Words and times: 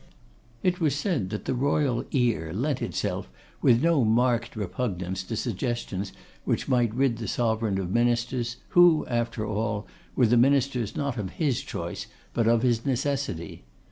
It 0.63 0.79
was 0.81 0.95
said 0.95 1.29
that 1.29 1.45
the 1.45 1.53
royal 1.53 2.03
ear 2.09 2.51
lent 2.53 2.81
itself 2.81 3.29
with 3.61 3.83
no 3.83 4.03
marked 4.03 4.55
repugnance 4.55 5.21
to 5.21 5.35
suggestions 5.35 6.11
which 6.43 6.67
might 6.67 6.91
rid 6.95 7.19
the 7.19 7.27
sovereign 7.27 7.77
of 7.77 7.91
ministers, 7.91 8.57
who, 8.69 9.05
after 9.05 9.45
all, 9.45 9.85
were 10.15 10.25
the 10.25 10.37
ministers 10.37 10.95
not 10.95 11.17
of 11.19 11.29
his 11.33 11.61
choice, 11.61 12.07
but 12.33 12.47
of 12.47 12.63
his 12.63 12.83
necessity. 12.83 13.63